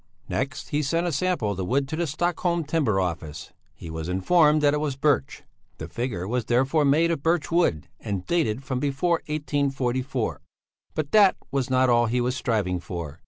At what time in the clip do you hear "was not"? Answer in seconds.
11.51-11.87